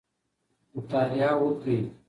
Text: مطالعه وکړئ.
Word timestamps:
مطالعه 0.75 1.31
وکړئ. 1.43 1.79